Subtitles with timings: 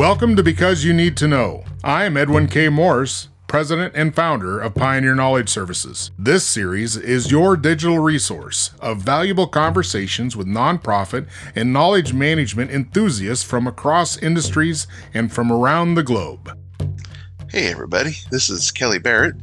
[0.00, 1.62] Welcome to Because You Need to Know.
[1.84, 2.70] I am Edwin K.
[2.70, 6.10] Morris, President and founder of Pioneer Knowledge Services.
[6.18, 13.44] This series is your digital resource of valuable conversations with nonprofit and knowledge management enthusiasts
[13.44, 16.58] from across industries and from around the globe.
[17.50, 19.34] Hey, everybody, this is Kelly Barrett.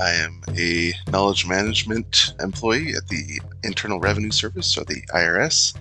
[0.00, 5.76] I am a knowledge management employee at the Internal Revenue Service, or the IRS.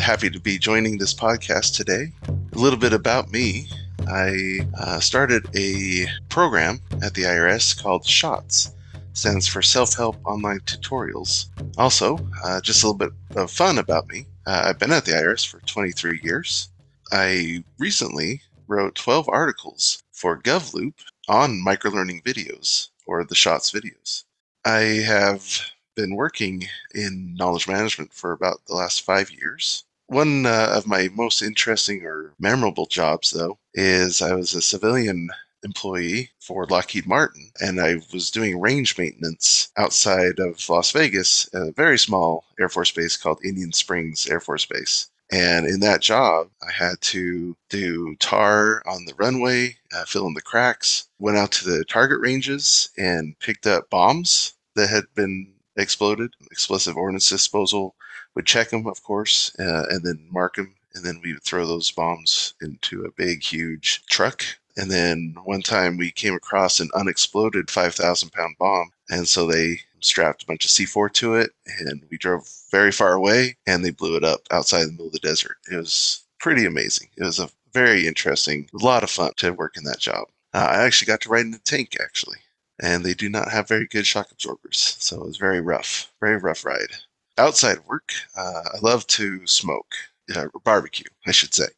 [0.00, 2.12] Happy to be joining this podcast today.
[2.28, 3.68] A little bit about me.
[4.08, 8.72] I uh, started a program at the IRS called SHOTS.
[9.12, 11.46] Stands for Self Help Online Tutorials.
[11.76, 14.26] Also, uh, just a little bit of fun about me.
[14.46, 16.68] Uh, I've been at the IRS for 23 years.
[17.12, 20.94] I recently wrote 12 articles for GovLoop
[21.28, 24.24] on microlearning videos or the SHOTS videos.
[24.64, 25.46] I have
[25.94, 26.64] been working
[26.94, 29.84] in knowledge management for about the last five years.
[30.06, 35.30] One uh, of my most interesting or memorable jobs, though, is I was a civilian
[35.64, 41.62] employee for Lockheed Martin, and I was doing range maintenance outside of Las Vegas, at
[41.62, 45.08] a very small Air Force base called Indian Springs Air Force Base.
[45.30, 50.34] And in that job, I had to do tar on the runway, uh, fill in
[50.34, 55.54] the cracks, went out to the target ranges and picked up bombs that had been
[55.76, 57.94] exploded, explosive ordnance disposal,
[58.34, 60.74] would check them, of course, uh, and then mark them.
[60.94, 64.44] And then we would throw those bombs into a big, huge truck.
[64.76, 68.90] And then one time we came across an unexploded 5,000 pound bomb.
[69.10, 73.12] And so they strapped a bunch of C4 to it, and we drove very far
[73.12, 75.56] away, and they blew it up outside the middle of the desert.
[75.70, 77.08] It was pretty amazing.
[77.16, 80.28] It was a very interesting, a lot of fun to work in that job.
[80.54, 82.38] Uh, I actually got to ride in a tank, actually,
[82.82, 86.36] and they do not have very good shock absorbers, so it was very rough, very
[86.36, 86.90] rough ride.
[87.38, 89.94] Outside work, uh, I love to smoke,
[90.34, 91.68] uh, barbecue, I should say,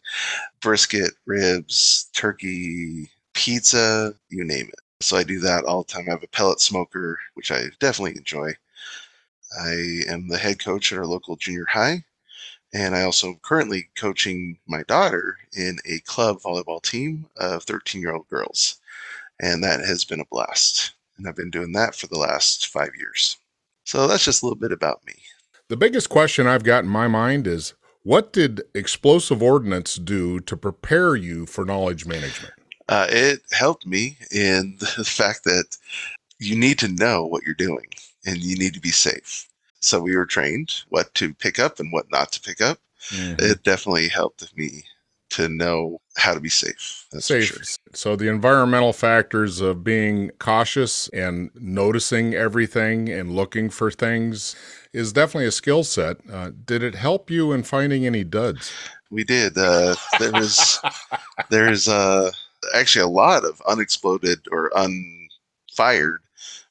[0.61, 4.81] brisket, ribs, turkey, pizza, you name it.
[5.01, 6.07] So I do that all the time.
[6.09, 8.55] I have a pellet smoker, which I definitely enjoy.
[9.61, 12.05] I am the head coach at our local junior high.
[12.73, 18.01] And I also am currently coaching my daughter in a club volleyball team of 13
[18.01, 18.81] year old girls.
[19.45, 20.95] And that has been a blast.
[21.19, 23.37] And I've been doing that for the last five years.
[23.85, 25.15] So that's just a little bit about me.
[25.69, 27.75] The biggest question I've got in my mind is
[28.05, 32.55] what did explosive ordnance do to prepare you for knowledge management?
[32.89, 35.77] Uh, it helped me in the fact that
[36.39, 37.89] you need to know what you're doing
[38.25, 39.47] and you need to be safe.
[39.81, 42.79] So we were trained what to pick up and what not to pick up.
[43.11, 43.45] Mm-hmm.
[43.45, 44.85] It definitely helped me
[45.31, 47.07] to know how to be safe.
[47.11, 47.47] That's safe.
[47.47, 47.63] Sure.
[47.93, 54.55] So the environmental factors of being cautious and noticing everything and looking for things
[54.93, 56.19] is definitely a skill set.
[56.33, 58.73] Uh, did it help you in finding any duds?
[59.11, 59.59] We did.
[59.59, 60.81] Uh, there was
[61.51, 62.31] there's uh,
[62.75, 66.21] actually a lot of unexploded or unfired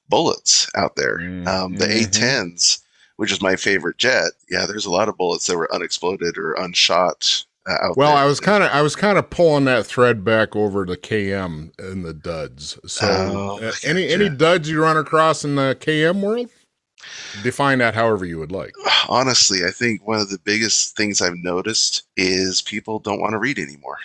[0.10, 1.20] bullets out there.
[1.20, 1.48] Mm-hmm.
[1.48, 2.24] Um, the mm-hmm.
[2.24, 2.80] A10s,
[3.18, 6.56] which is my favorite jet, yeah, there's a lot of bullets that were unexploded or
[6.56, 7.46] unshot.
[7.66, 8.24] Uh, well, there.
[8.24, 11.72] I was kind of I was kind of pulling that thread back over to KM
[11.80, 12.78] and the duds.
[12.86, 16.50] So, oh, uh, any any duds you run across in the KM world?
[17.42, 18.74] Define that however you would like.
[19.10, 23.40] Honestly, I think one of the biggest things I've noticed is people don't want to
[23.40, 23.98] read anymore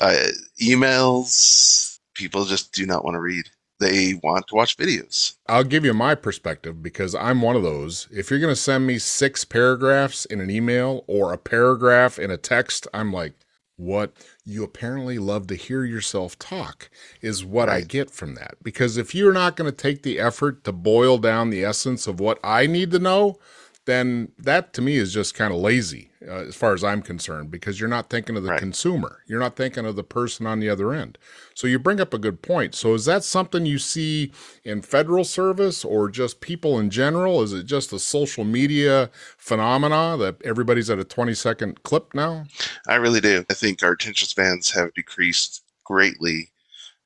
[0.00, 0.26] uh,
[0.60, 3.48] emails, people just do not want to read.
[3.84, 5.36] They want to watch videos.
[5.46, 8.08] I'll give you my perspective because I'm one of those.
[8.10, 12.30] If you're going to send me six paragraphs in an email or a paragraph in
[12.30, 13.34] a text, I'm like,
[13.76, 14.12] what
[14.44, 16.88] you apparently love to hear yourself talk
[17.20, 17.82] is what right.
[17.82, 18.54] I get from that.
[18.62, 22.20] Because if you're not going to take the effort to boil down the essence of
[22.20, 23.38] what I need to know,
[23.86, 27.50] then that to me is just kind of lazy uh, as far as I'm concerned
[27.50, 28.58] because you're not thinking of the right.
[28.58, 29.18] consumer.
[29.26, 31.18] You're not thinking of the person on the other end.
[31.54, 32.74] So you bring up a good point.
[32.74, 34.32] So is that something you see
[34.64, 37.42] in federal service or just people in general?
[37.42, 42.46] Is it just a social media phenomena that everybody's at a 20 second clip now?
[42.88, 43.44] I really do.
[43.50, 46.50] I think our attention spans have decreased greatly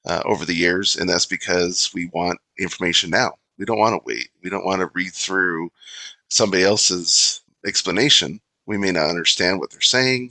[0.07, 3.33] uh, over the years, and that's because we want information now.
[3.59, 4.29] We don't want to wait.
[4.43, 5.71] We don't want to read through
[6.29, 8.41] somebody else's explanation.
[8.67, 10.31] We may not understand what they're saying.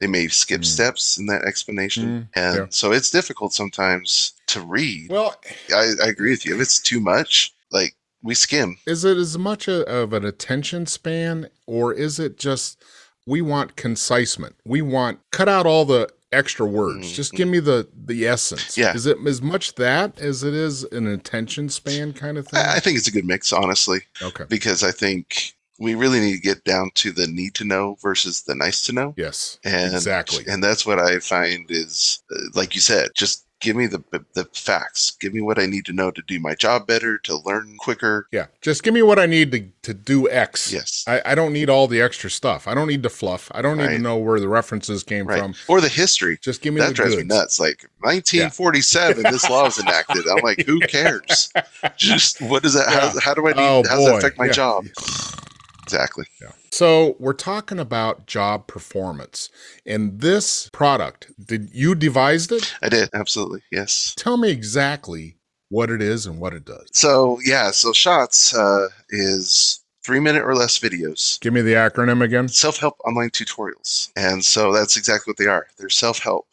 [0.00, 0.66] They may skip mm.
[0.66, 2.04] steps in that explanation.
[2.04, 2.66] Mm, and yeah.
[2.70, 5.10] so it's difficult sometimes to read.
[5.10, 5.34] Well,
[5.74, 6.54] I, I agree with you.
[6.54, 8.78] If it's too much, like we skim.
[8.86, 12.82] Is it as much a, of an attention span or is it just
[13.26, 14.56] we want concisement?
[14.64, 17.06] We want cut out all the extra words.
[17.06, 17.14] Mm-hmm.
[17.14, 18.76] Just give me the the essence.
[18.76, 18.94] Yeah.
[18.94, 22.60] Is it as much that as it is an attention span kind of thing?
[22.60, 24.00] I think it's a good mix, honestly.
[24.22, 24.44] Okay.
[24.48, 28.42] Because I think we really need to get down to the need to know versus
[28.42, 29.14] the nice to know.
[29.16, 29.58] Yes.
[29.64, 30.44] And exactly.
[30.46, 34.02] And that's what I find is, uh, like you said, just give me the
[34.34, 35.16] the facts.
[35.20, 38.26] Give me what I need to know to do my job better, to learn quicker.
[38.32, 40.72] Yeah, just give me what I need to to do X.
[40.72, 42.68] Yes, I, I don't need all the extra stuff.
[42.68, 43.50] I don't need the fluff.
[43.54, 43.96] I don't need right.
[43.96, 45.40] to know where the references came right.
[45.40, 46.38] from or the history.
[46.40, 47.28] Just give me that drives goods.
[47.28, 47.60] me nuts.
[47.60, 49.30] Like 1947, yeah.
[49.30, 50.26] this law was enacted.
[50.28, 51.52] I'm like, who cares?
[51.96, 52.88] Just what does that?
[52.88, 53.58] How, how, do I need?
[53.58, 54.52] Oh, how does that affect my yeah.
[54.52, 54.84] job?
[55.94, 56.26] Exactly.
[56.40, 56.52] Yeah.
[56.70, 59.50] So we're talking about job performance.
[59.86, 62.74] And this product, did you devised it?
[62.82, 63.62] I did, absolutely.
[63.72, 64.14] Yes.
[64.16, 65.36] Tell me exactly
[65.70, 66.88] what it is and what it does.
[66.92, 71.40] So yeah, so Shots uh, is three minute or less videos.
[71.40, 72.48] Give me the acronym again.
[72.48, 74.10] Self help online tutorials.
[74.16, 75.66] And so that's exactly what they are.
[75.78, 76.46] They're self help.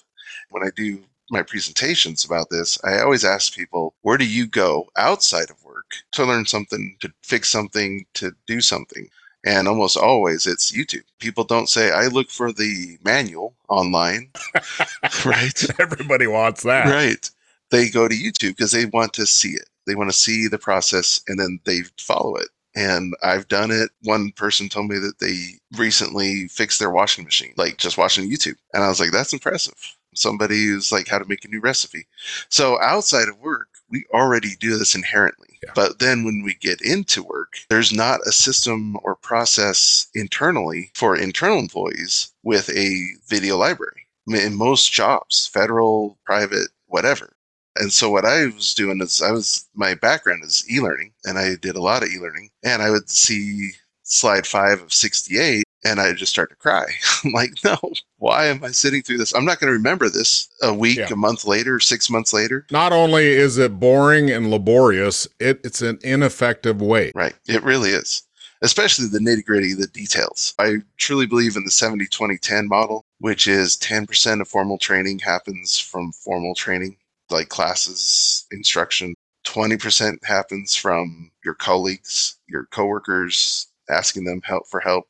[0.50, 1.00] When I do
[1.30, 5.92] my presentations about this, I always ask people, where do you go outside of work
[6.14, 9.10] to learn something, to fix something, to do something?
[9.46, 11.04] And almost always it's YouTube.
[11.20, 14.32] People don't say, I look for the manual online,
[15.26, 15.80] right?
[15.80, 16.88] Everybody wants that.
[16.88, 17.30] Right.
[17.70, 19.70] They go to YouTube because they want to see it.
[19.86, 22.50] They want to see the process and then they follow it.
[22.76, 23.92] And I've done it.
[24.04, 28.58] One person told me that they recently fixed their washing machine, like just watching YouTube.
[28.74, 29.76] And I was like, that's impressive.
[30.14, 32.08] Somebody who's like how to make a new recipe.
[32.50, 35.55] So outside of work, we already do this inherently.
[35.74, 41.16] But then when we get into work, there's not a system or process internally for
[41.16, 44.08] internal employees with a video library.
[44.28, 47.36] in most jobs, federal, private, whatever.
[47.76, 51.56] And so what I was doing is I was my background is e-learning and I
[51.56, 53.74] did a lot of e-learning and I would see
[54.04, 56.86] slide 5 of 68 and I just start to cry.
[57.24, 57.78] I'm like, no,
[58.18, 59.34] why am I sitting through this?
[59.34, 61.08] I'm not going to remember this a week, yeah.
[61.12, 62.66] a month later, six months later.
[62.72, 67.12] Not only is it boring and laborious, it, it's an ineffective way.
[67.14, 67.36] Right.
[67.48, 68.24] It really is,
[68.64, 70.56] especially the nitty gritty, the details.
[70.58, 75.20] I truly believe in the 70 20 10 model, which is 10% of formal training
[75.20, 76.98] happens from formal training,
[77.30, 79.14] like classes, instruction.
[79.46, 85.06] 20% happens from your colleagues, your coworkers, asking them help for help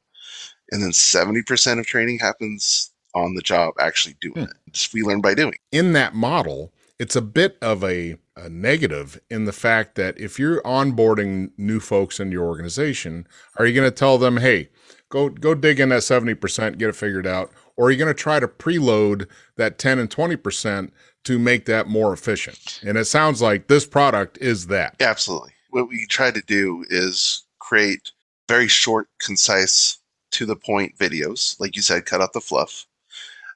[0.72, 4.52] and then 70% of training happens on the job actually doing hmm.
[4.52, 4.72] it.
[4.72, 5.56] Just we learn by doing.
[5.72, 10.40] In that model, it's a bit of a, a, negative in the fact that if
[10.40, 13.28] you're onboarding new folks into your organization,
[13.58, 14.70] are you going to tell them, hey,
[15.10, 18.22] go go dig in that 70%, get it figured out, or are you going to
[18.22, 19.28] try to preload
[19.58, 20.92] that 10 and 20%
[21.26, 22.82] to make that more efficient?
[22.86, 24.96] And it sounds like this product is that.
[25.00, 25.52] Absolutely.
[25.70, 28.12] What we try to do is create
[28.48, 29.98] very short, concise
[30.31, 32.86] to the point videos, like you said, cut out the fluff,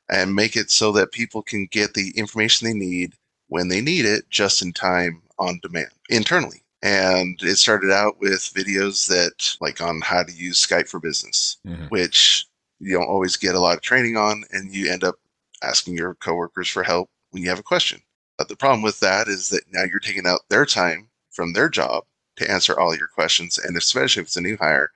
[0.09, 3.13] and make it so that people can get the information they need
[3.47, 6.63] when they need it just in time on demand internally.
[6.81, 11.57] And it started out with videos that, like on how to use Skype for business,
[11.67, 11.85] mm-hmm.
[11.87, 12.45] which
[12.79, 15.15] you don't always get a lot of training on, and you end up
[15.61, 18.01] asking your coworkers for help when you have a question.
[18.37, 21.67] But the problem with that is that now you're taking out their time from their
[21.67, 22.05] job
[22.37, 23.57] to answer all your questions.
[23.57, 24.91] And especially if it's a new hire,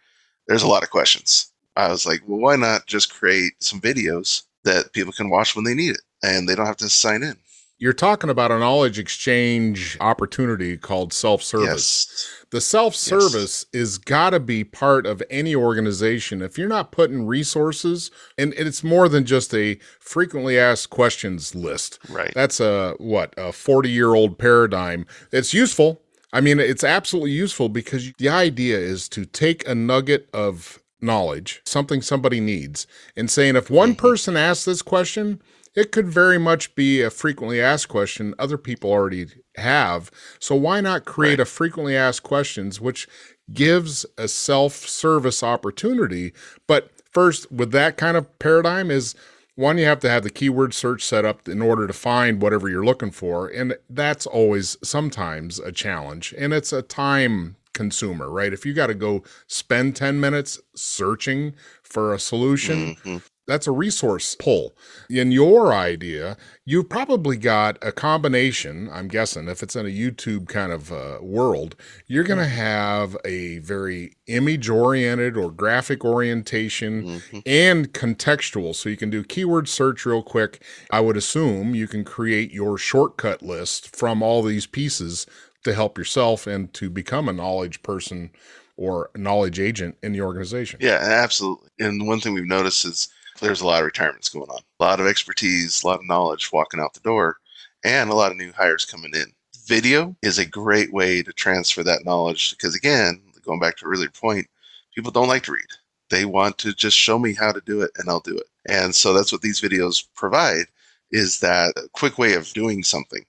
[0.47, 1.51] there's a lot of questions.
[1.75, 5.65] I was like, well, why not just create some videos that people can watch when
[5.65, 7.37] they need it and they don't have to sign in?
[7.79, 12.07] You're talking about a knowledge exchange opportunity called self service.
[12.09, 12.45] Yes.
[12.51, 13.81] The self service yes.
[13.81, 16.41] is got to be part of any organization.
[16.41, 21.99] If you're not putting resources, and it's more than just a frequently asked questions list.
[22.09, 22.31] Right.
[22.33, 25.05] That's a what a 40 year old paradigm.
[25.31, 26.01] It's useful.
[26.31, 31.61] I mean, it's absolutely useful because the idea is to take a nugget of knowledge,
[31.65, 33.99] something somebody needs, and saying if one mm-hmm.
[33.99, 35.41] person asks this question,
[35.75, 40.11] it could very much be a frequently asked question other people already have.
[40.39, 41.41] So why not create right.
[41.41, 43.07] a frequently asked questions which
[43.51, 46.33] gives a self-service opportunity?
[46.67, 49.15] But first, with that kind of paradigm is
[49.55, 52.69] one, you have to have the keyword search set up in order to find whatever
[52.69, 53.47] you're looking for.
[53.47, 56.33] And that's always sometimes a challenge.
[56.37, 58.53] And it's a time consumer, right?
[58.53, 63.17] If you got to go spend 10 minutes searching for a solution, mm-hmm.
[63.47, 64.73] that's a resource pull.
[65.09, 70.47] In your idea, you've probably got a combination, I'm guessing, if it's in a YouTube
[70.47, 71.75] kind of uh, world,
[72.07, 72.55] you're going to mm-hmm.
[72.55, 77.39] have a very image oriented or graphic orientation mm-hmm.
[77.45, 78.73] and contextual.
[78.73, 80.63] So you can do keyword search real quick.
[80.89, 85.27] I would assume you can create your shortcut list from all these pieces
[85.63, 88.31] to help yourself and to become a knowledge person
[88.77, 90.79] or knowledge agent in the organization.
[90.81, 91.69] Yeah, absolutely.
[91.79, 93.09] And one thing we've noticed is
[93.41, 96.51] there's a lot of retirements going on, a lot of expertise, a lot of knowledge
[96.51, 97.37] walking out the door,
[97.83, 99.31] and a lot of new hires coming in.
[99.65, 104.09] Video is a great way to transfer that knowledge because, again, going back to earlier
[104.09, 104.47] point,
[104.95, 105.65] People don't like to read.
[106.09, 108.47] They want to just show me how to do it and I'll do it.
[108.67, 110.67] And so that's what these videos provide
[111.11, 113.25] is that quick way of doing something.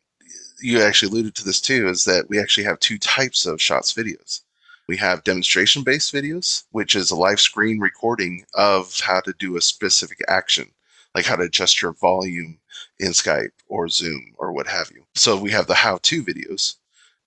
[0.64, 3.92] You actually alluded to this too, is that we actually have two types of shots
[3.92, 4.40] videos.
[4.88, 9.59] We have demonstration based videos, which is a live screen recording of how to do
[9.59, 10.71] a specific action,
[11.14, 12.59] like how to adjust your volume
[12.99, 15.04] in Skype or Zoom or what have you.
[15.14, 16.76] So we have the how to videos,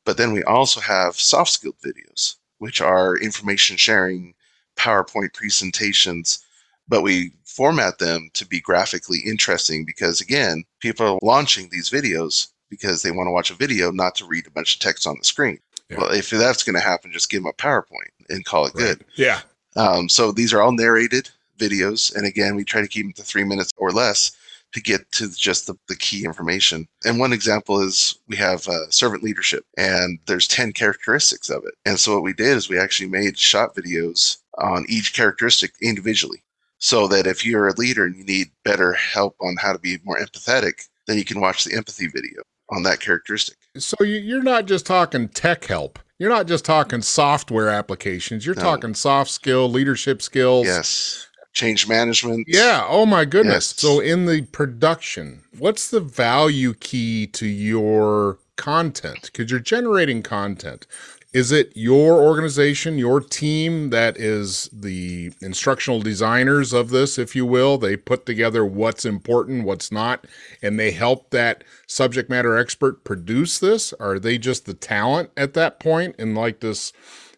[0.03, 4.33] but then we also have soft skilled videos, which are information sharing,
[4.77, 6.43] PowerPoint presentations,
[6.87, 12.47] but we format them to be graphically interesting because, again, people are launching these videos
[12.69, 15.15] because they want to watch a video, not to read a bunch of text on
[15.17, 15.59] the screen.
[15.89, 15.97] Yeah.
[15.99, 18.97] Well, if that's going to happen, just give them a PowerPoint and call it right.
[18.97, 19.05] good.
[19.15, 19.41] Yeah.
[19.75, 22.13] Um, so these are all narrated videos.
[22.15, 24.31] And again, we try to keep them to three minutes or less
[24.73, 26.87] to get to just the, the key information.
[27.05, 31.73] And one example is we have uh, servant leadership, and there's 10 characteristics of it.
[31.85, 36.43] And so what we did is we actually made shot videos on each characteristic individually.
[36.79, 39.97] So that if you're a leader and you need better help on how to be
[40.03, 43.57] more empathetic, then you can watch the empathy video on that characteristic.
[43.77, 45.99] So you're not just talking tech help.
[46.19, 48.45] You're not just talking software applications.
[48.45, 48.61] You're no.
[48.61, 50.65] talking soft skill, leadership skills.
[50.65, 51.27] Yes.
[51.53, 52.45] Change management.
[52.47, 52.85] Yeah.
[52.87, 53.73] Oh my goodness.
[53.73, 53.81] Yes.
[53.81, 59.29] So in the production, what's the value key to your content?
[59.31, 60.85] Because you're generating content.
[61.33, 67.45] Is it your organization, your team that is the instructional designers of this, if you
[67.45, 67.77] will?
[67.77, 70.25] They put together what's important, what's not,
[70.61, 73.91] and they help that subject matter expert produce this?
[73.93, 76.93] Are they just the talent at that point in like this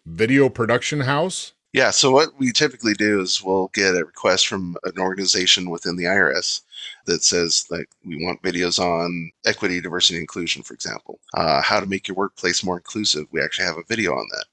[0.06, 1.52] video production house?
[1.72, 5.94] Yeah, so what we typically do is we'll get a request from an organization within
[5.94, 6.62] the IRS
[7.06, 11.86] that says like we want videos on equity, diversity, inclusion, for example, uh, how to
[11.86, 13.26] make your workplace more inclusive.
[13.30, 14.46] We actually have a video on that.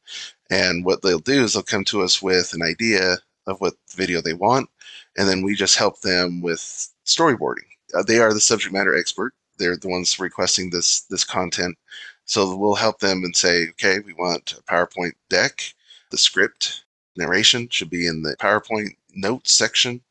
[0.52, 4.22] And what they'll do is they'll come to us with an idea of what video
[4.22, 4.70] they want,
[5.18, 7.66] and then we just help them with storyboarding.
[7.96, 9.34] Uh, they are the subject matter expert.
[9.58, 11.78] They're the ones requesting this this content.
[12.26, 15.74] So we'll help them and say, okay, we want a PowerPoint deck.
[16.12, 16.84] The script
[17.18, 20.02] narration should be in the PowerPoint notes section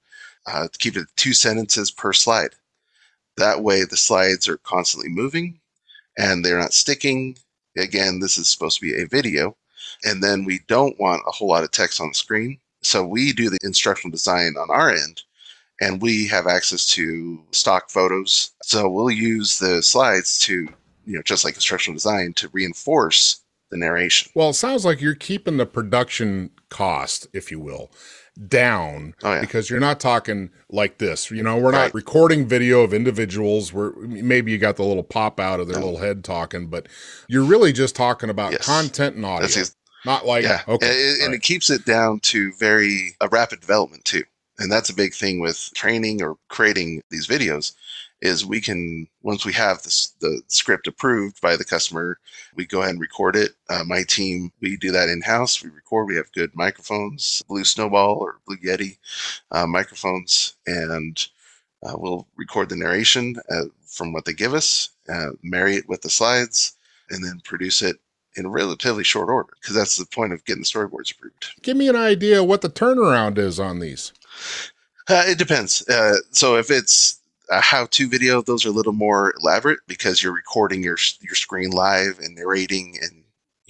[0.46, 2.54] uh, keep it two sentences per slide.
[3.36, 5.60] That way, the slides are constantly moving
[6.16, 7.36] and they're not sticking.
[7.76, 9.56] Again, this is supposed to be a video.
[10.04, 12.58] And then we don't want a whole lot of text on the screen.
[12.82, 15.22] So we do the instructional design on our end
[15.80, 18.52] and we have access to stock photos.
[18.62, 20.68] So we'll use the slides to,
[21.04, 24.30] you know, just like instructional design to reinforce the narration.
[24.34, 27.90] Well, it sounds like you're keeping the production cost, if you will,
[28.48, 29.40] down oh, yeah.
[29.40, 31.30] because you're not talking like this.
[31.30, 31.86] You know, we're right.
[31.86, 35.78] not recording video of individuals where maybe you got the little pop out of their
[35.78, 35.86] no.
[35.86, 36.86] little head talking, but
[37.28, 38.66] you're really just talking about yes.
[38.66, 39.48] content and audio.
[40.04, 41.36] not like yeah, okay, and, and right.
[41.36, 44.24] it keeps it down to very a rapid development too.
[44.58, 47.74] And that's a big thing with training or creating these videos
[48.22, 52.18] is we can once we have this, the script approved by the customer
[52.54, 53.52] we go ahead and record it.
[53.68, 57.64] Uh, my team we do that in house we record we have good microphones blue
[57.64, 58.96] snowball or blue yeti
[59.50, 61.28] uh, microphones and
[61.82, 66.00] uh, we'll record the narration uh, from what they give us uh, marry it with
[66.00, 66.74] the slides
[67.10, 67.96] and then produce it
[68.36, 71.54] in relatively short order because that's the point of getting the storyboards approved.
[71.62, 74.12] Give me an idea what the turnaround is on these
[75.08, 75.84] uh, it depends.
[76.30, 80.82] so if it's a how-to video, those are a little more elaborate because you're recording
[80.82, 83.22] your your screen live and narrating and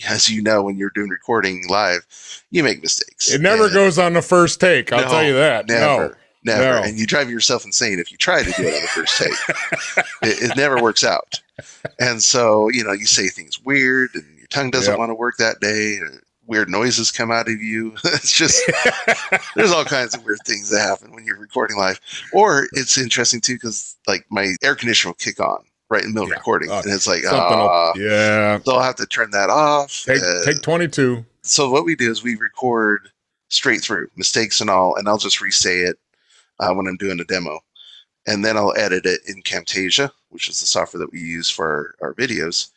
[0.08, 2.06] as you know when you're doing recording live,
[2.50, 3.32] you make mistakes.
[3.32, 5.66] It never and goes on the first take, I'll no, tell you that.
[5.68, 6.08] Never.
[6.08, 6.14] No.
[6.44, 6.80] Never.
[6.80, 6.82] No.
[6.86, 10.04] And you drive yourself insane if you try to do it on the first take.
[10.22, 11.40] it, it, never works out.
[11.98, 14.98] And so, you know, you say things weird and your tongue doesn't yep.
[14.98, 15.98] want to work that day
[16.46, 17.94] weird noises come out of you.
[18.04, 18.62] it's just
[19.56, 22.00] there's all kinds of weird things that happen when you're recording live.
[22.32, 26.14] Or it's interesting too because like my air conditioner will kick on right in the
[26.14, 26.34] middle yeah.
[26.34, 28.58] of recording, uh, and it's like, ah, yeah.
[28.64, 30.04] So I'll have to turn that off.
[30.04, 31.24] Take uh, take 22.
[31.42, 33.08] So what we do is we record
[33.48, 35.96] straight through mistakes and all, and I'll just re-say it
[36.58, 37.60] uh, when I'm doing a demo,
[38.26, 41.94] and then I'll edit it in Camtasia, which is the software that we use for
[42.00, 42.70] our, our videos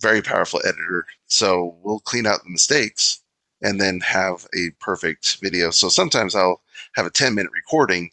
[0.00, 1.06] very powerful editor.
[1.26, 3.20] So we'll clean out the mistakes
[3.62, 5.70] and then have a perfect video.
[5.70, 6.62] So sometimes I'll
[6.94, 8.10] have a 10 minute recording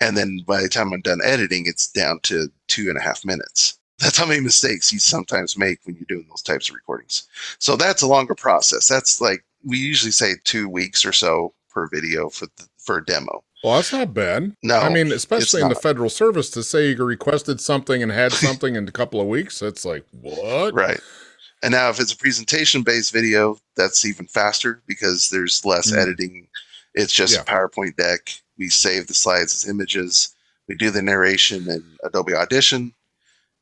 [0.00, 3.24] and then by the time I'm done editing, it's down to two and a half
[3.24, 3.78] minutes.
[3.98, 7.28] That's how many mistakes you sometimes make when you're doing those types of recordings.
[7.58, 8.88] So that's a longer process.
[8.88, 13.04] That's like we usually say two weeks or so per video for the, for a
[13.04, 13.44] demo.
[13.64, 14.54] Well, that's not bad.
[14.62, 18.30] No, I mean, especially in the federal service, to say you requested something and had
[18.48, 20.74] something in a couple of weeks, it's like what?
[20.74, 21.00] Right.
[21.62, 25.96] And now, if it's a presentation based video, that's even faster because there's less Mm.
[25.96, 26.48] editing.
[26.94, 27.40] It's just Yeah.
[27.40, 28.34] a PowerPoint deck.
[28.58, 30.34] We save the slides as images.
[30.68, 32.94] We do the narration in Adobe Audition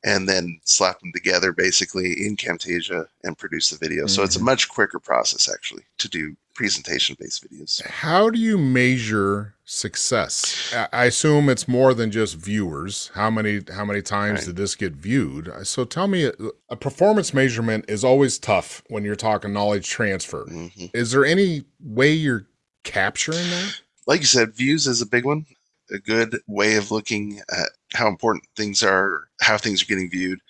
[0.04, 4.08] and then slap them together basically in Camtasia and produce the video.
[4.08, 4.46] So it's a Mhm.
[4.46, 7.82] much quicker process actually to do presentation based videos.
[7.86, 10.74] How do you measure success?
[10.92, 13.10] I assume it's more than just viewers.
[13.14, 14.46] How many how many times Right.
[14.46, 15.50] did this get viewed?
[15.64, 16.30] So tell me,
[16.68, 20.44] a, performance measurement is always tough when you're talking knowledge transfer.
[20.46, 20.90] Mhm.
[20.94, 22.46] Is there any way you're
[22.84, 23.80] capturing that?
[24.08, 25.46] like you said, views is a big one.
[25.92, 30.40] A good way of looking at how important things are, how things are getting viewed.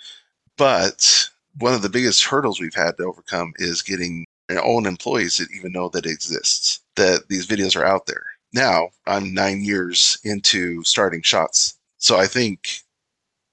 [0.56, 1.28] But
[1.58, 5.72] one of the biggest hurdles we've had to overcome is getting own employees that even
[5.72, 8.24] know that it exists, that these videos are out there.
[8.52, 11.78] Now, I'm nine years into starting shots.
[11.98, 12.82] So I think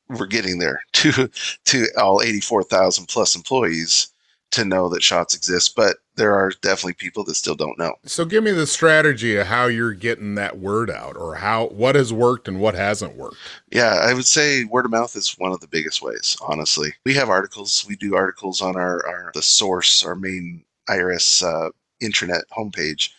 [0.10, 1.30] we're getting there to
[1.66, 4.10] to all 84,000 plus employees
[4.52, 7.94] to know that shots exist, but there are definitely people that still don't know.
[8.06, 11.96] So give me the strategy of how you're getting that word out, or how what
[11.96, 13.38] has worked and what hasn't worked.
[13.72, 16.94] Yeah, I would say word of mouth is one of the biggest ways, honestly.
[17.06, 17.86] We have articles.
[17.88, 21.70] We do articles on our, our the source, our main IRS uh,
[22.02, 23.10] intranet homepage,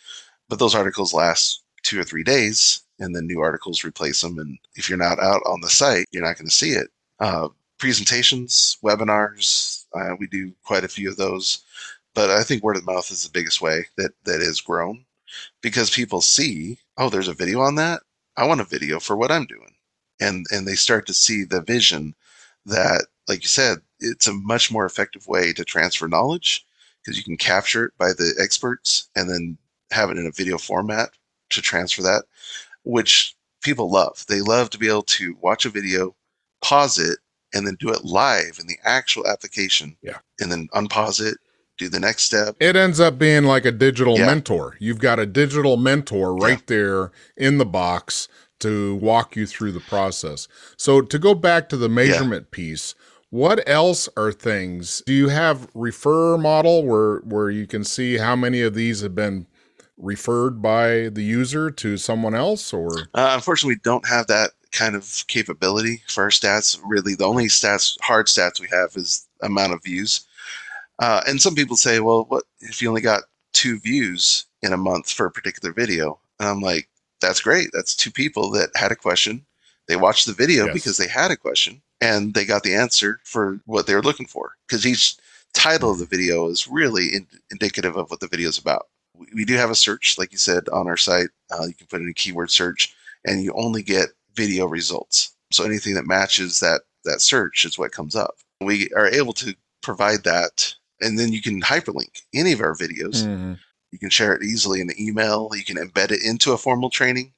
[0.48, 4.38] but those articles last two or three days, and then new articles replace them.
[4.38, 6.88] And if you're not out on the site, you're not going to see it.
[7.20, 7.48] Uh,
[7.78, 11.62] presentations, webinars, uh, we do quite a few of those,
[12.14, 15.04] but I think word of mouth is the biggest way that that has grown
[15.62, 18.02] because people see, oh, there's a video on that.
[18.36, 19.74] I want a video for what I'm doing
[20.20, 22.14] and and they start to see the vision
[22.66, 26.64] that like you said it's a much more effective way to transfer knowledge
[27.04, 29.56] because you can capture it by the experts and then
[29.90, 31.10] have it in a video format
[31.50, 32.24] to transfer that
[32.84, 36.14] which people love they love to be able to watch a video
[36.62, 37.18] pause it
[37.52, 40.18] and then do it live in the actual application Yeah.
[40.38, 41.36] and then unpause it
[41.78, 44.26] do the next step It ends up being like a digital Yeah.
[44.26, 44.76] mentor.
[44.78, 46.46] You've got a digital mentor Yeah.
[46.46, 48.28] right there in the box
[48.60, 50.46] to walk you through the process.
[50.76, 52.94] So to go back to the measurement piece,
[53.30, 55.02] what else are things?
[55.06, 59.14] Do you have refer model where where you can see how many of these have
[59.14, 59.46] been
[59.96, 64.94] referred by the user to someone else or Uh, unfortunately, we don't have that kind
[64.96, 66.78] of capability for our stats.
[66.84, 70.26] Really, the only stats, hard stats we have is amount of views.
[70.98, 74.76] Uh, and some people say, well, what if you only got two views in a
[74.76, 76.18] month for a particular video?
[76.38, 76.88] And I'm like,
[77.20, 77.70] that's great.
[77.72, 79.44] That's two people that had a question.
[79.88, 80.74] They watched the video Yes.
[80.74, 84.26] because they had a question and they got the answer for what they were looking
[84.26, 84.52] for.
[84.66, 85.16] Because each
[85.52, 88.86] title of the video is really in- indicative of what the video is about.
[89.16, 91.28] We, we do have a search, like you said, on our site.
[91.50, 92.94] Uh, you can put in a keyword search
[93.26, 95.34] and you only get video results.
[95.52, 98.36] So anything that matches that that search is what comes up.
[98.60, 103.24] We are able to provide that, and then you can hyperlink any of our videos.
[103.24, 103.58] Mhm.
[103.90, 105.50] You can share it easily in the email.
[105.54, 107.32] You can embed it into a formal training.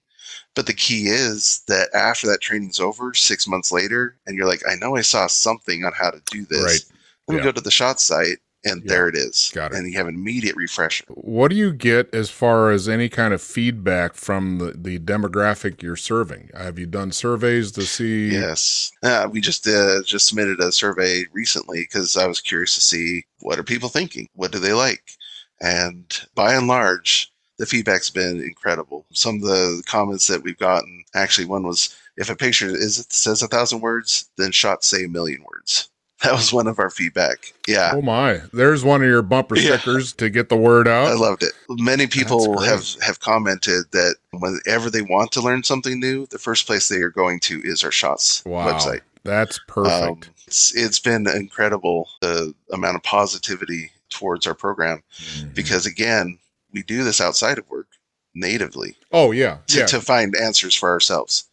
[0.54, 4.62] But the key is that after that training's over, six months later, and you're like,
[4.68, 6.62] I know I saw something on how to do this.
[6.62, 6.98] Right.
[7.28, 7.44] Let me Yeah.
[7.44, 8.88] go to the shot site, and Yeah.
[8.88, 9.50] there it is.
[9.54, 9.78] Got it.
[9.78, 11.04] And you have an immediate refresher.
[11.08, 15.82] What do you get as far as any kind of feedback from the, the demographic
[15.82, 16.50] you're serving?
[16.54, 18.28] Have you done surveys to see?
[18.28, 22.80] Yes, uh, we just uh, just submitted a survey recently because I was curious to
[22.82, 25.12] see what are people thinking, what do they like,
[25.60, 29.04] and by and large, the feedback's been incredible.
[29.12, 33.42] Some of the comments that we've gotten, actually, one was if a picture is says
[33.42, 35.88] a thousand words, then shots say a million words.
[36.22, 37.52] That was one of our feedback.
[37.66, 38.42] Yeah, Oh my!
[38.52, 39.78] There's one of your bumper Yeah.
[39.78, 41.08] stickers to get the word out.
[41.08, 41.50] I loved it.
[41.68, 46.68] Many people have have commented that whenever they want to learn something new, the first
[46.68, 49.00] place they are going to is our shots Wow, website.
[49.24, 50.26] that's perfect.
[50.28, 55.54] Um, it's it's been incredible the amount of positivity towards our program Mhm.
[55.54, 56.38] because again,
[56.72, 57.88] we do this outside of work
[58.34, 59.86] natively oh yeah, to, yeah.
[59.86, 61.44] to find answers for ourselves.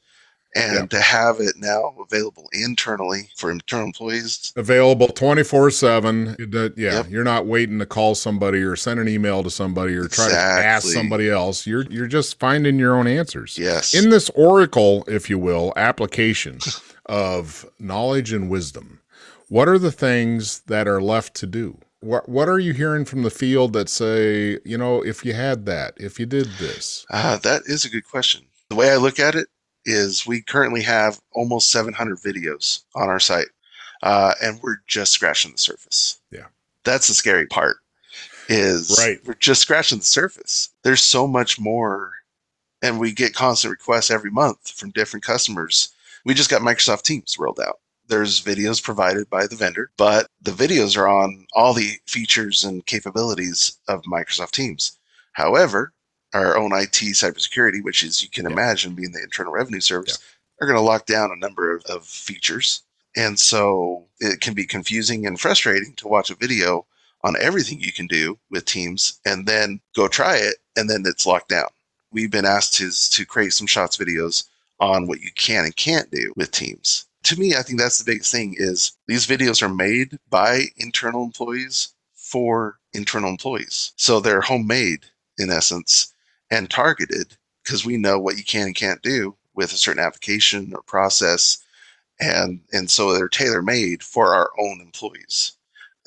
[0.56, 0.86] And Yeah.
[0.88, 6.36] to have it now available internally for internal employees, Available twenty four seven.
[6.40, 7.10] Yeah, Yep.
[7.12, 10.36] you're not waiting to call somebody or send an email to somebody or try to
[10.36, 11.68] ask somebody else.
[11.68, 13.60] You're you're just finding your own answers.
[13.60, 13.94] yes.
[13.94, 16.58] in this oracle if you will application
[17.06, 19.02] of knowledge and wisdom
[19.50, 23.24] what are the things that are left to do what what are you hearing from
[23.24, 27.38] the field that say you know if you had that if you did this Uh,
[27.38, 28.46] that is a good question.
[28.70, 29.48] The way I look at it
[29.86, 33.48] is we currently have almost 700 videos on our site,
[34.04, 36.20] uh, and we're just scratching the surface.
[36.32, 36.46] Yeah.
[36.84, 37.78] That's the scary part.
[38.48, 39.20] Is Right.
[39.26, 40.70] we're just scratching the surface.
[40.84, 42.12] There's so much more,
[42.82, 45.90] and we get constant requests every month from different customers.
[46.26, 47.80] We just got Microsoft Teams rolled out.
[48.10, 52.86] There's videos provided by the vendor, but the videos are on all the features and
[52.86, 54.98] capabilities of Microsoft Teams.
[55.34, 55.94] However,
[56.34, 58.52] our own IT cybersecurity, which is you can yeah.
[58.52, 60.66] imagine being the Internal Revenue Service, yeah.
[60.66, 62.82] are going to lock down a number of, of features.
[63.16, 66.86] And so it can be confusing and frustrating to watch a video
[67.24, 71.26] on everything you can do with Teams and then go try it and then it's
[71.26, 71.68] locked down.
[72.12, 74.46] We've been asked to, to create some shots videos
[74.80, 77.06] on what you can and can't do with Teams.
[77.24, 81.24] To me, I think that's the biggest thing is these videos are made by internal
[81.24, 83.94] employees for internal employees.
[83.98, 85.06] So they're homemade
[85.38, 86.14] in essence
[86.50, 90.74] and targeted because we know what you can and can't do with a certain application
[90.74, 91.60] or process.
[92.20, 95.54] And, and so they're tailor made for our own employees.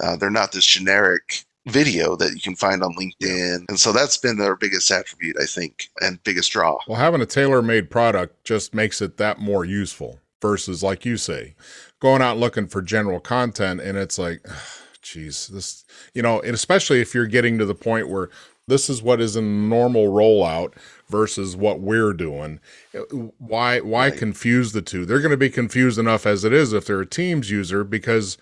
[0.02, 3.64] Uh, they're not this generic video that you can find on LinkedIn.
[3.68, 6.78] And so that's been their biggest attribute, I think, and biggest draw.
[6.88, 11.16] Well, having a tailor made product just makes it that more useful versus, like you
[11.16, 11.54] say,
[12.00, 13.80] going out looking for general content.
[13.80, 14.44] And it's like,
[15.02, 18.28] geez, this, you know, and especially if you're getting to the point where
[18.68, 20.74] this is what is a normal rollout
[21.08, 22.60] versus what we're doing.
[22.94, 23.00] Eh,
[23.38, 24.18] why why right.
[24.18, 25.04] confuse the two?
[25.04, 28.38] They're going to be confused enough as it is if they're a Teams user because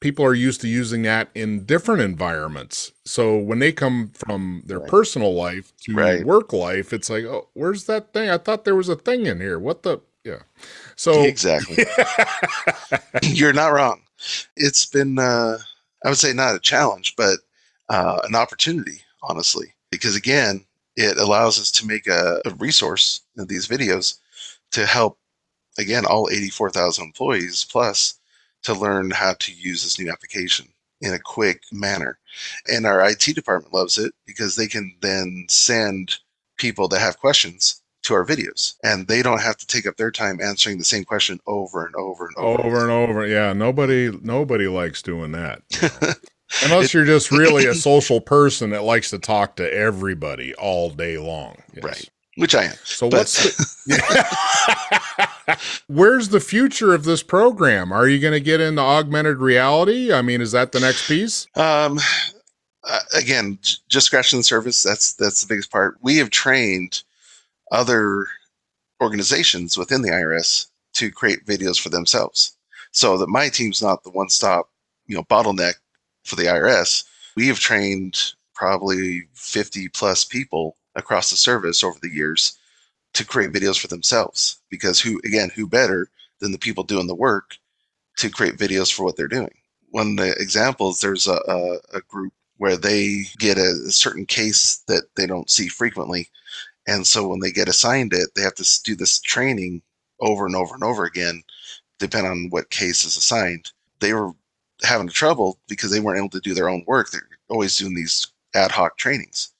[0.00, 2.92] people are used to using that in different environments.
[3.04, 4.88] So when they come from their right.
[4.88, 6.24] personal life to right.
[6.24, 8.28] work life, it's like, oh, where's that thing?
[8.28, 9.58] I thought there was a thing in here.
[9.58, 10.00] What the?
[10.24, 10.40] Yeah.
[10.96, 11.84] So exactly.
[13.22, 14.02] You're not wrong.
[14.56, 15.58] It's been, uh,
[16.04, 17.38] I would say, not a challenge, but
[17.88, 20.64] uh, an opportunity, honestly, because again,
[20.96, 24.18] it allows us to make a, a resource in these videos
[24.72, 25.18] to help,
[25.78, 28.18] again, all 84,000 employees plus
[28.62, 30.68] to learn how to use this new application
[31.00, 32.18] in a quick manner.
[32.66, 36.16] And our IT department loves it because they can then send
[36.56, 40.10] people that have questions to our videos and they don't have to take up their
[40.10, 42.62] time answering the same question over and over and over.
[42.62, 43.26] Over and over.
[43.26, 43.52] Yeah.
[43.52, 45.62] Nobody, nobody likes doing that.
[45.70, 46.12] You know?
[46.64, 50.90] Unless it, you're just really a social person that likes to talk to everybody all
[50.90, 51.56] day long.
[51.74, 51.84] Yes.
[51.84, 52.74] Right which I am.
[52.84, 57.92] So but, what's the, where's the future of this program?
[57.92, 60.12] Are you going to get into augmented reality?
[60.12, 61.46] I mean, is that the next piece?
[61.54, 62.00] Um,
[62.82, 64.82] uh, again, just scratching the surface.
[64.82, 65.96] That's that's the biggest part.
[66.02, 67.02] We have trained
[67.70, 68.26] other
[69.00, 72.56] organizations within the IRS to create videos for themselves,
[72.92, 74.70] so that my team's not the one-stop,
[75.06, 75.74] you know, bottleneck
[76.24, 77.04] for the IRS.
[77.36, 82.56] We have trained probably 50 plus people across the service over the years
[83.14, 84.60] to create videos for themselves.
[84.70, 86.08] Because who again who better
[86.40, 87.56] than the people doing the work
[88.18, 89.54] to create videos for what they're doing?
[89.90, 94.26] One of the examples there's a, a, a group where they get a, a, certain
[94.26, 96.28] case that they don't see frequently
[96.86, 99.82] and so when they get assigned it they have to do this training
[100.20, 101.42] over and over and over again
[101.98, 103.72] depending on what case is assigned.
[104.00, 104.32] They were
[104.82, 107.10] having trouble because they weren't able to do their own work.
[107.10, 109.50] They're always doing these ad hoc trainings.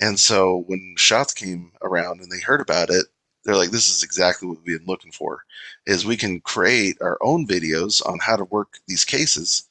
[0.00, 3.06] And so when shots came around and they heard about it,
[3.44, 5.44] they're like, this is exactly what we've been looking for,
[5.86, 9.68] is we can create our own videos on how to work these cases.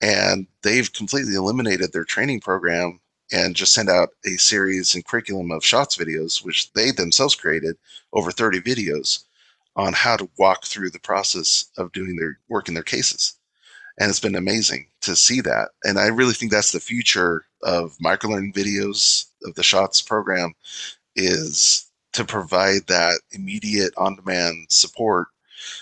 [0.00, 2.98] And they've completely eliminated their training program
[3.32, 7.76] and just sent out a series and curriculum of shots videos, which they themselves created
[8.12, 9.24] over 30 videos
[9.74, 13.34] on how to walk through the process of doing their work in their cases
[13.98, 15.70] and it's been amazing to see that.
[15.84, 20.54] And I really think that's the future of microlearning videos of the Shots program
[21.14, 25.28] is to provide that immediate on-demand support.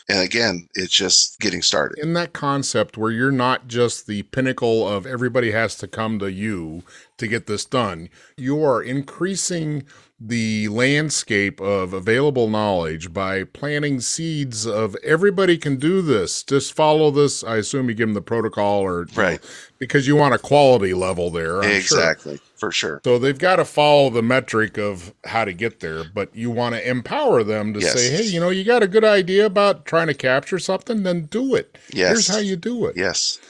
[0.08, 1.98] And again, it's just getting started.
[1.98, 6.30] In that concept where you're not just the pinnacle of everybody has to come to
[6.30, 6.82] you
[7.20, 9.84] to get this done, you are increasing
[10.22, 16.42] the landscape of available knowledge by planting seeds of everybody can do this.
[16.42, 17.42] Just follow this.
[17.42, 19.40] I assume you give them the protocol or right
[19.78, 21.62] because you want a quality level there.
[21.62, 22.36] I'm exactly.
[22.36, 22.46] Sure.
[22.58, 23.00] For sure.
[23.02, 26.74] So they've got to follow the metric of how to get there, but you want
[26.74, 27.94] to empower them to yes.
[27.94, 31.22] say, hey, you know, you got a good idea about trying to capture something, then
[31.22, 31.78] do it.
[31.94, 32.10] Yes.
[32.10, 32.98] Here's how you do it.
[32.98, 33.40] Yes.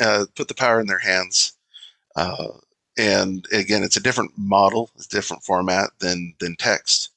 [0.00, 1.54] Uh, put the power in their hands.
[2.14, 2.48] Uh,
[2.98, 7.10] and again it's a different model it's a different format than than text.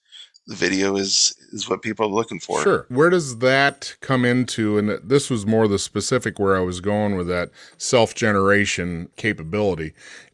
[0.48, 2.62] The video is is what people are looking for.
[2.62, 2.86] Sure.
[2.90, 7.16] Where does that come into and this was more the specific where i was going
[7.16, 9.94] with that self-generation capability.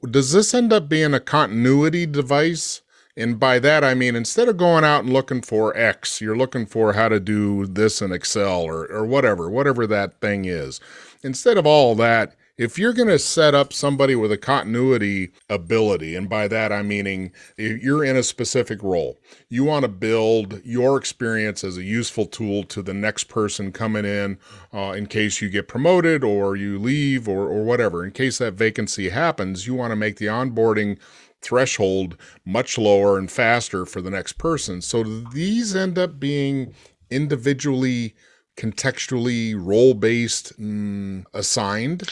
[0.09, 2.81] Does this end up being a continuity device?
[3.17, 6.65] And by that i mean instead of going out and looking for x you're looking
[6.65, 10.79] for how to do this in excel or, or whatever whatever that thing is.
[11.23, 16.15] Instead of all that if you're going to set up somebody with a continuity ability,
[16.15, 19.19] and by that I'm meaning you're in a specific role,
[19.49, 24.05] you want to build your experience as a useful tool to the next person coming
[24.05, 24.37] in
[24.75, 28.05] uh, in case you get promoted or you leave or, or whatever.
[28.05, 30.99] In case that vacancy happens, you want to make the onboarding
[31.41, 34.83] threshold much lower and faster for the next person.
[34.83, 36.75] So these end up being
[37.09, 38.13] individually
[38.55, 42.03] contextually role based mm, assigned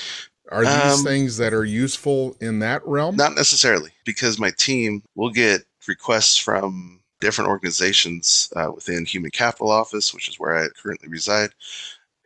[0.51, 3.15] are these um, things that are useful in that realm?
[3.15, 9.69] Not necessarily, because my team will get requests from different organizations uh, within Human Capital
[9.69, 11.51] Office, which is where I currently reside,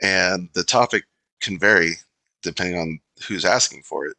[0.01, 1.05] and the topic
[1.41, 1.95] can vary
[2.41, 4.17] depending on who's asking for it.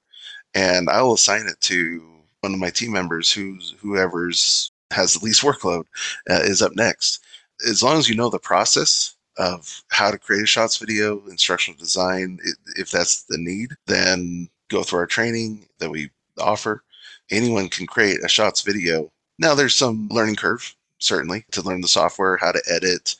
[0.54, 2.02] And I will assign it to
[2.40, 5.84] one of my team members, who's whoever's has the least workload,
[6.28, 7.20] uh, is up next.
[7.68, 11.78] As long as you know the process of how to create a shots video, instructional
[11.78, 12.38] design,
[12.76, 16.82] if that's the need, then go through our training that we offer.
[17.30, 19.10] Anyone can create a shots video.
[19.38, 23.16] Now there's some learning curve, certainly, to learn the software, how to edit,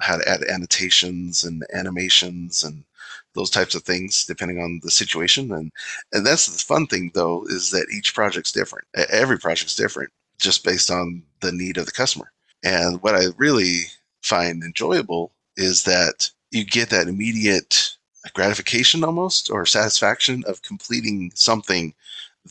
[0.00, 2.84] how to add annotations and animations and
[3.34, 5.70] those types of things depending on the situation and
[6.12, 10.64] and that's the fun thing though is that each project's different every project's different just
[10.64, 12.30] based on the need of the customer
[12.62, 13.84] and what i really
[14.22, 17.96] find enjoyable is that you get that immediate
[18.34, 21.94] gratification almost or satisfaction of completing something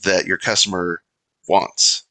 [0.04, 1.02] that your customer
[1.48, 2.04] wants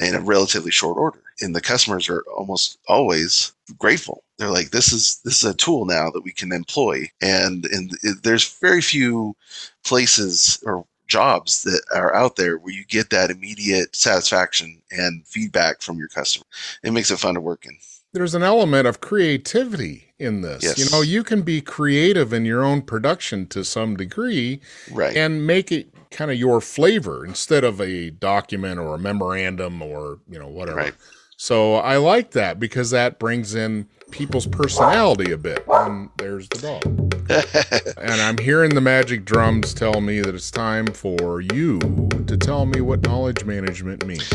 [0.00, 1.22] in a relatively short order.
[1.40, 4.24] And the customers are almost always grateful.
[4.38, 7.10] They're like this is this is a tool now that we can employ.
[7.20, 7.90] And and
[8.22, 9.36] there's very few
[9.84, 15.82] places or jobs that are out there where you get that immediate satisfaction and feedback
[15.82, 16.46] from your customer.
[16.82, 17.76] It makes it fun to work in.
[18.12, 20.62] There's an element of creativity in this.
[20.62, 20.78] Yes.
[20.78, 25.16] You know, you can be creative in your own production to some degree right.
[25.16, 30.18] and make it kind of your flavor instead of a document or a memorandum or,
[30.28, 30.78] you know, whatever.
[30.78, 30.94] Right.
[31.36, 35.64] So I like that because that brings in people's personality a bit.
[35.68, 37.16] And there's the dog.
[37.98, 41.78] and I'm hearing the magic drums tell me that it's time for you
[42.26, 44.30] to tell me what knowledge management means.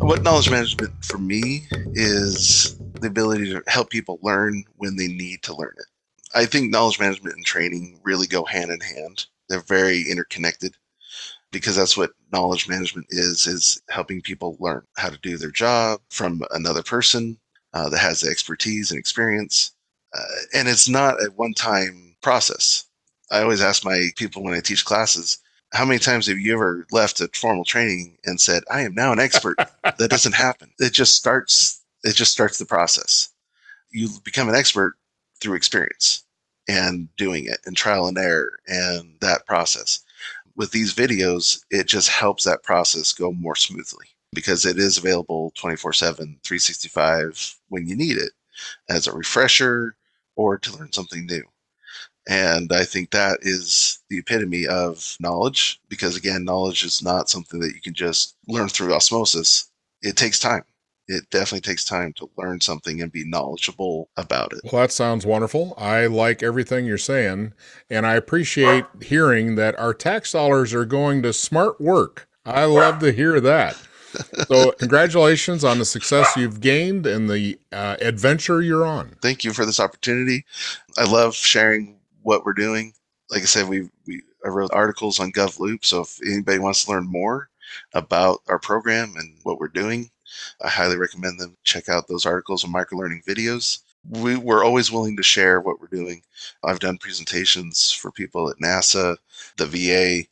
[0.00, 5.42] What knowledge management for me is the ability to help people learn when they need
[5.42, 5.86] to learn it.
[6.34, 9.26] I think knowledge management and training really go hand in hand.
[9.48, 10.76] They're very interconnected
[11.52, 16.00] because that's what knowledge management is is helping people learn how to do their job
[16.10, 17.38] from another person
[17.74, 19.72] uh, that has the expertise and experience
[20.14, 22.86] uh, and it's not a one-time process
[23.30, 25.38] i always ask my people when i teach classes
[25.72, 29.12] how many times have you ever left a formal training and said i am now
[29.12, 29.56] an expert
[29.98, 33.30] that doesn't happen it just starts it just starts the process.
[33.90, 34.94] You become an expert
[35.40, 36.24] through experience
[36.68, 40.00] and doing it and trial and error and that process.
[40.56, 45.52] With these videos, it just helps that process go more smoothly because it is available
[45.56, 48.32] 24 7, 365 when you need it
[48.88, 49.96] as a refresher
[50.36, 51.42] or to learn something new.
[52.28, 57.58] And I think that is the epitome of knowledge because, again, knowledge is not something
[57.60, 59.70] that you can just learn through osmosis.
[60.02, 60.64] It takes time
[61.10, 64.60] it definitely takes time to learn something and be knowledgeable about it.
[64.64, 65.74] Well, that sounds wonderful.
[65.76, 67.52] I like everything you're saying,
[67.90, 72.28] and I appreciate hearing that our tax dollars are going to smart work.
[72.46, 73.76] I love to hear that.
[74.46, 79.16] so, congratulations on the success you've gained and the uh, adventure you're on.
[79.20, 80.44] Thank you for this opportunity.
[80.96, 82.92] I love sharing what we're doing.
[83.30, 86.92] Like I said, we we I wrote articles on GovLoop, so if anybody wants to
[86.92, 87.50] learn more
[87.94, 90.10] about our program and what we're doing,
[90.60, 93.80] I highly recommend them check out those articles and microlearning videos.
[94.08, 96.22] We, we're always willing to share what we're doing.
[96.64, 99.16] I've done presentations for people at NASA,
[99.56, 100.26] the VA.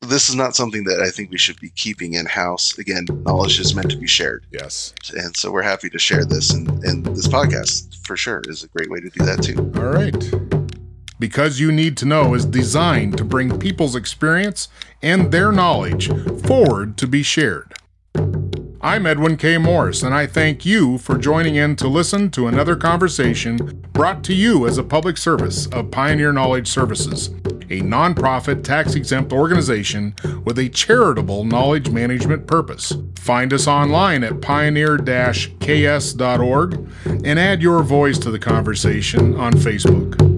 [0.00, 2.76] This is not something that I think we should be keeping in house.
[2.76, 4.46] Again, knowledge is meant to be shared.
[4.50, 4.92] Yes.
[5.16, 8.68] And so we're happy to share this, and, and this podcast for sure is a
[8.68, 9.72] great way to do that too.
[9.80, 10.70] All right.
[11.18, 14.68] Because You Need to Know is designed to bring people's experience
[15.00, 16.08] and their knowledge
[16.44, 17.74] forward to be shared.
[18.84, 19.56] I'm Edwin K.
[19.56, 24.34] Morris, and I thank you for joining in to listen to another conversation brought to
[24.34, 27.28] you as a public service of Pioneer Knowledge Services,
[27.70, 32.92] a nonprofit tax exempt organization with a charitable knowledge management purpose.
[33.16, 40.33] Find us online at pioneer ks.org and add your voice to the conversation on Facebook.